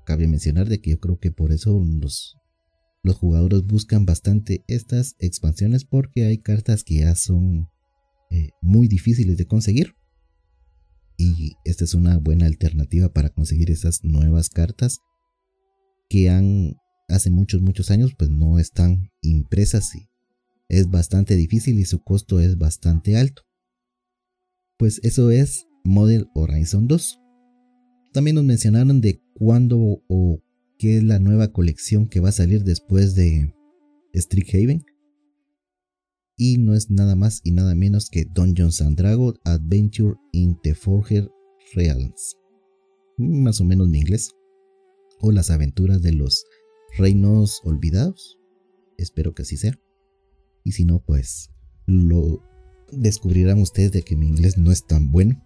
[0.05, 2.35] Cabe mencionar de que yo creo que por eso los,
[3.01, 7.67] los jugadores buscan bastante estas expansiones porque hay cartas que ya son
[8.29, 9.95] eh, muy difíciles de conseguir.
[11.17, 14.99] Y esta es una buena alternativa para conseguir esas nuevas cartas
[16.09, 16.75] que han
[17.07, 20.07] hace muchos, muchos años pues no están impresas y
[20.79, 23.43] es bastante difícil y su costo es bastante alto.
[24.77, 27.19] Pues eso es Model Horizon 2.
[28.11, 30.39] También nos mencionaron de cuándo o
[30.79, 33.53] que es la nueva colección que va a salir después de
[34.53, 34.83] Haven
[36.37, 40.73] Y no es nada más y nada menos que Dungeons and Dragons Adventure in the
[40.73, 41.29] Forger
[41.75, 42.35] Realms.
[43.17, 44.31] Más o menos mi inglés.
[45.19, 46.43] O las aventuras de los
[46.97, 48.39] reinos olvidados.
[48.97, 49.79] Espero que así sea.
[50.63, 51.49] Y si no, pues
[51.85, 52.41] lo
[52.91, 55.41] descubrirán ustedes de que mi inglés no es tan bueno.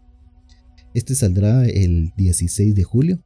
[0.94, 3.24] Este saldrá el 16 de julio.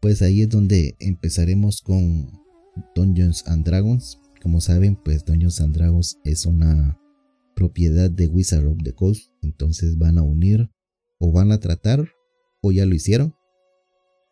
[0.00, 2.30] Pues ahí es donde empezaremos con
[2.94, 4.20] Dungeons and Dragons.
[4.42, 6.98] Como saben, pues Dungeons and Dragons es una
[7.54, 9.32] propiedad de Wizard of the Coast.
[9.42, 10.70] Entonces van a unir
[11.18, 12.08] o van a tratar,
[12.60, 13.34] o ya lo hicieron,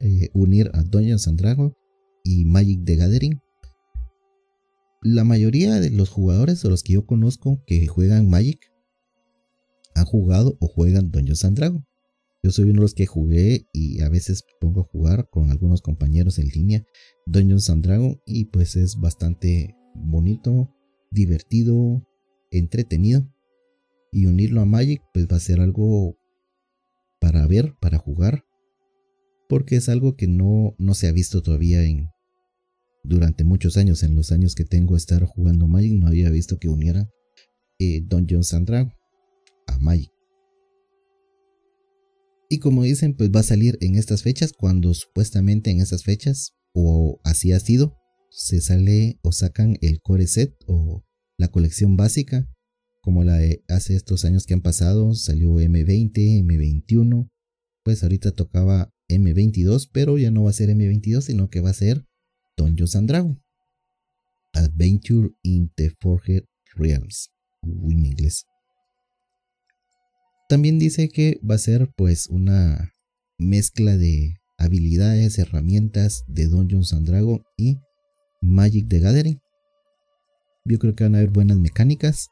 [0.00, 1.72] eh, unir a Dungeons and Dragons
[2.22, 3.40] y Magic the Gathering.
[5.07, 8.73] La mayoría de los jugadores o los que yo conozco que juegan Magic
[9.95, 11.85] han jugado o juegan Dungeons and Dragons.
[12.43, 15.83] Yo soy uno de los que jugué y a veces pongo a jugar con algunos
[15.83, 16.87] compañeros en línea
[17.27, 20.75] Dungeons and Dragons y pues es bastante bonito,
[21.11, 22.03] divertido,
[22.51, 23.31] entretenido.
[24.11, 26.17] Y unirlo a Magic pues va a ser algo
[27.21, 28.47] para ver, para jugar,
[29.51, 32.09] porque es algo que no, no se ha visto todavía en
[33.05, 36.69] durante muchos años, en los años que tengo estar jugando Magic, no había visto que
[36.69, 37.09] uniera
[37.79, 38.71] eh, Dungeons and
[39.67, 40.11] a Magic.
[42.49, 46.55] Y como dicen, pues va a salir en estas fechas, cuando supuestamente en estas fechas,
[46.73, 47.97] o así ha sido,
[48.31, 51.05] se sale o sacan el core set o
[51.38, 52.49] la colección básica,
[53.03, 57.31] como la de hace estos años que han pasado, salió M20, M21,
[57.83, 61.75] pues ahorita tocaba M22, pero ya no va a ser M22, sino que va a
[61.75, 62.07] ser
[62.57, 63.38] Dungeons and Dragons.
[64.55, 66.45] Adventure in the Forged
[66.77, 67.31] Realms.
[67.62, 68.47] Uy, mi inglés.
[70.49, 72.93] También dice que va a ser pues una
[73.38, 77.79] mezcla de habilidades, herramientas de Dungeons and Dragons y
[78.40, 79.40] Magic the Gathering.
[80.64, 82.29] Yo creo que van a haber buenas mecánicas.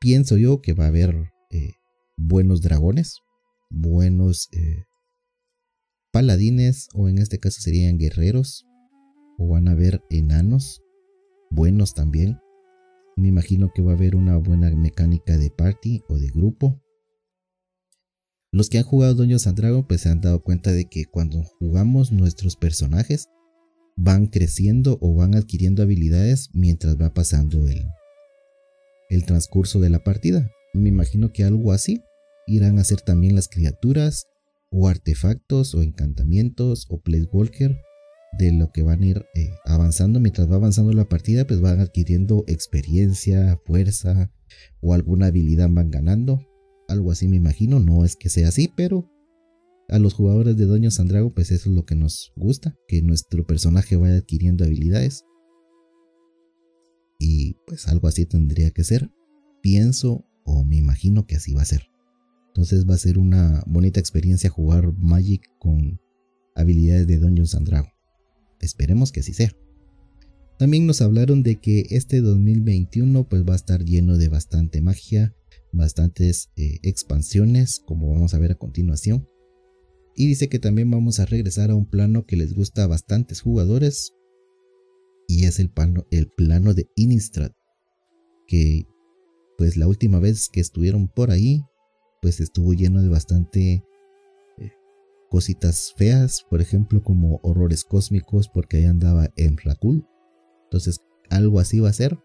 [0.00, 1.72] Pienso yo que va a haber eh,
[2.16, 3.16] buenos dragones,
[3.70, 4.84] buenos eh,
[6.12, 8.66] paladines, o en este caso serían guerreros,
[9.38, 10.82] o van a haber enanos,
[11.50, 12.38] buenos también.
[13.16, 16.80] Me imagino que va a haber una buena mecánica de party o de grupo.
[18.50, 22.12] Los que han jugado Dungeons and pues se han dado cuenta de que cuando jugamos
[22.12, 23.28] nuestros personajes
[23.96, 27.84] van creciendo o van adquiriendo habilidades mientras va pasando el,
[29.10, 30.50] el transcurso de la partida.
[30.72, 32.02] Me imagino que algo así
[32.46, 34.26] irán a ser también las criaturas
[34.70, 37.00] o artefactos o encantamientos o
[37.32, 37.76] walker
[38.38, 41.80] de lo que van a ir eh, avanzando mientras va avanzando la partida, pues van
[41.80, 44.30] adquiriendo experiencia, fuerza
[44.80, 46.40] o alguna habilidad van ganando.
[46.88, 49.10] Algo así me imagino, no es que sea así, pero
[49.88, 53.46] a los jugadores de Doño Sandrago, pues eso es lo que nos gusta, que nuestro
[53.46, 55.24] personaje vaya adquiriendo habilidades.
[57.18, 59.10] Y pues algo así tendría que ser.
[59.62, 61.87] Pienso o me imagino que así va a ser.
[62.58, 66.00] Entonces va a ser una bonita experiencia jugar Magic con
[66.56, 67.94] habilidades de Dungeons and Dragons.
[68.58, 69.52] Esperemos que así sea.
[70.58, 75.36] También nos hablaron de que este 2021 pues va a estar lleno de bastante magia,
[75.72, 79.28] bastantes eh, expansiones, como vamos a ver a continuación.
[80.16, 83.40] Y dice que también vamos a regresar a un plano que les gusta a bastantes
[83.40, 84.14] jugadores.
[85.28, 87.52] Y es el plano, el plano de Innistrad.
[88.48, 88.84] Que
[89.56, 91.62] pues la última vez que estuvieron por ahí,
[92.20, 93.84] pues estuvo lleno de bastante
[95.28, 100.06] cositas feas, por ejemplo, como horrores cósmicos, porque ahí andaba en Rakul.
[100.64, 101.00] Entonces,
[101.30, 102.18] algo así va a ser,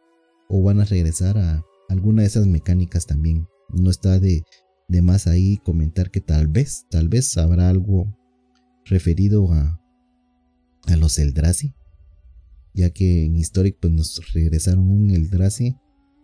[0.50, 3.48] o van a regresar a alguna de esas mecánicas también.
[3.70, 4.44] No está de,
[4.88, 8.18] de más ahí comentar que tal vez, tal vez habrá algo
[8.86, 9.82] referido a,
[10.88, 11.74] a los Eldrazi,
[12.74, 15.76] ya que en Historic pues nos regresaron un Eldrazi.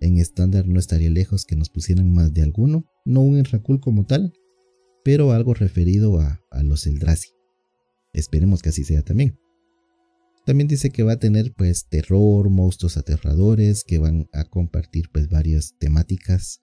[0.01, 4.05] En estándar no estaría lejos que nos pusieran más de alguno, no un Enracul como
[4.05, 4.33] tal,
[5.03, 7.29] pero algo referido a, los Eldrazi.
[8.13, 9.37] Esperemos que así sea también.
[10.45, 15.29] También dice que va a tener pues terror, monstruos aterradores, que van a compartir pues
[15.29, 16.61] varias temáticas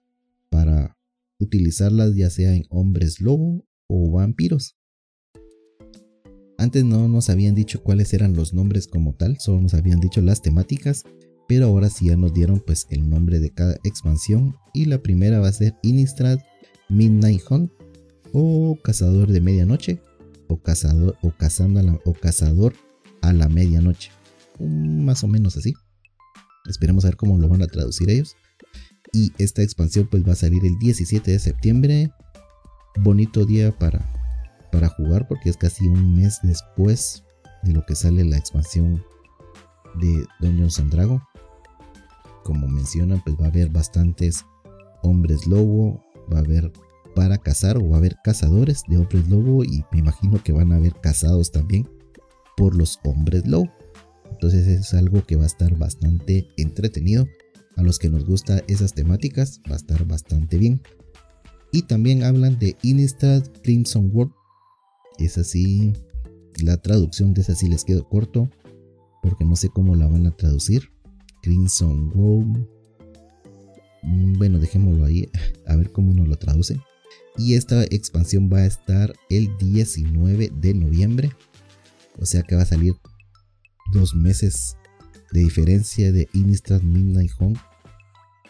[0.49, 0.97] para
[1.39, 4.75] utilizarlas ya sea en hombres lobo o vampiros.
[6.57, 10.21] Antes no nos habían dicho cuáles eran los nombres como tal, solo nos habían dicho
[10.21, 11.03] las temáticas,
[11.47, 15.39] pero ahora sí ya nos dieron pues el nombre de cada expansión y la primera
[15.39, 16.39] va a ser Innistrad
[16.89, 17.71] Midnight Hunt
[18.33, 20.01] o cazador de medianoche
[20.47, 22.73] o cazador o cazando a la, o cazador
[23.21, 24.11] a la medianoche.
[24.59, 25.73] Más o menos así.
[26.67, 28.35] Esperemos a ver cómo lo van a traducir ellos.
[29.13, 32.11] Y esta expansión pues va a salir el 17 de septiembre.
[32.99, 34.05] Bonito día para,
[34.71, 37.23] para jugar porque es casi un mes después
[37.63, 39.03] de lo que sale la expansión
[39.99, 41.21] de Dungeons and.
[42.47, 44.45] Como mencionan, pues va a haber bastantes
[45.03, 46.71] hombres lobo, va a haber
[47.13, 50.71] para cazar o va a haber cazadores de hombres lobo y me imagino que van
[50.71, 51.89] a haber cazados también
[52.55, 53.69] por los hombres lobo.
[54.31, 57.27] Entonces es algo que va a estar bastante entretenido.
[57.75, 60.81] A los que nos gusta esas temáticas va a estar bastante bien.
[61.73, 64.31] Y también hablan de Innistrad Crimson World.
[65.19, 65.91] Es así,
[66.63, 68.49] la traducción de esa sí les quedó corto,
[69.21, 70.91] porque no sé cómo la van a traducir.
[71.47, 72.67] Crimson World.
[74.03, 75.29] Mm, bueno, dejémoslo ahí,
[75.65, 76.81] a ver cómo nos lo traducen.
[77.37, 81.31] Y esta expansión va a estar el 19 de noviembre.
[82.19, 82.95] O sea que va a salir
[83.93, 84.75] dos meses
[85.31, 87.55] de diferencia de Innistrad Midnight Home.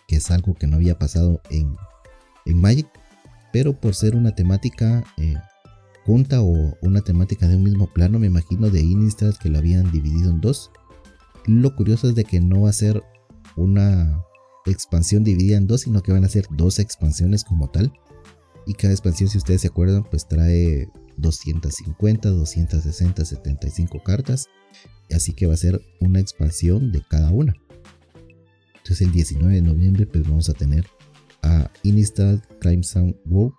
[0.08, 1.76] Que es algo que no había pasado en,
[2.48, 2.88] en Magic
[3.54, 5.36] pero por ser una temática eh,
[6.06, 9.92] junta o una temática de un mismo plano, me imagino de Innistrad que lo habían
[9.92, 10.72] dividido en dos.
[11.48, 13.04] Lo curioso es de que no va a ser
[13.56, 14.22] una
[14.66, 17.94] expansión dividida en dos, sino que van a ser dos expansiones como tal.
[18.66, 24.50] Y cada expansión, si ustedes se acuerdan, pues trae 250, 260, 75 cartas.
[25.10, 27.56] Así que va a ser una expansión de cada una.
[28.76, 30.86] Entonces el 19 de noviembre pues vamos a tener
[31.44, 33.54] a Innistrad Crimson World.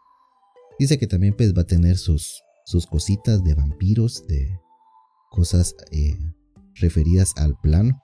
[0.78, 4.60] Dice que también pues, va a tener sus, sus cositas de vampiros, de
[5.30, 6.18] cosas eh,
[6.80, 8.00] referidas al plano.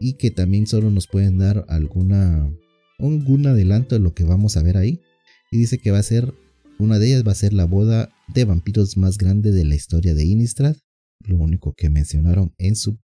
[0.00, 2.52] Y que también solo nos pueden dar alguna,
[2.98, 5.00] algún adelanto de lo que vamos a ver ahí.
[5.50, 6.34] Y dice que va a ser,
[6.78, 10.14] una de ellas va a ser la boda de vampiros más grande de la historia
[10.14, 10.76] de Innistrad.
[11.20, 12.98] Lo único que mencionaron en su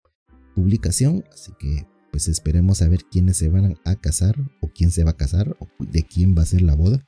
[0.54, 1.24] publicación.
[1.32, 5.10] Así que pues esperemos a ver quiénes se van a casar o quién se va
[5.10, 7.06] a casar o de quién va a ser la boda.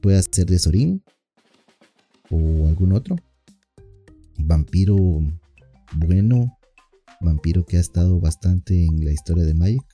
[0.00, 1.02] Puede ser de Sorin
[2.30, 3.16] o algún otro.
[4.38, 4.96] Vampiro
[5.96, 6.58] bueno,
[7.20, 9.84] vampiro que ha estado bastante en la historia de Magic.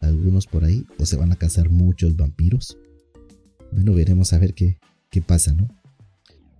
[0.00, 2.76] Algunos por ahí, o se van a casar muchos vampiros.
[3.72, 4.78] Bueno, veremos a ver qué,
[5.10, 5.68] qué pasa, ¿no?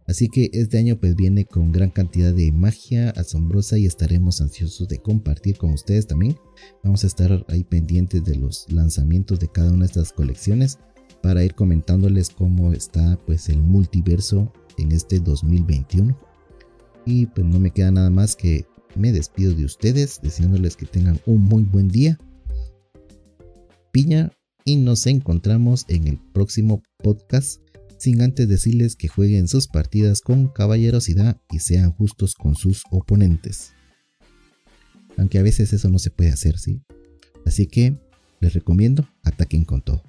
[0.07, 4.89] Así que este año pues viene con gran cantidad de magia asombrosa y estaremos ansiosos
[4.89, 6.37] de compartir con ustedes también.
[6.83, 10.78] Vamos a estar ahí pendientes de los lanzamientos de cada una de estas colecciones
[11.22, 16.18] para ir comentándoles cómo está pues el multiverso en este 2021.
[17.05, 21.20] Y pues no me queda nada más que me despido de ustedes deseándoles que tengan
[21.26, 22.18] un muy buen día.
[23.90, 24.32] Piña
[24.64, 27.61] y nos encontramos en el próximo podcast
[27.98, 33.74] sin antes decirles que jueguen sus partidas con caballerosidad y sean justos con sus oponentes.
[35.16, 36.82] Aunque a veces eso no se puede hacer, ¿sí?
[37.46, 37.96] Así que
[38.40, 40.03] les recomiendo ataquen con todo.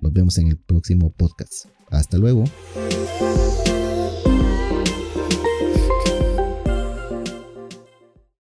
[0.00, 1.66] Nos vemos en el próximo podcast.
[1.90, 2.44] Hasta luego.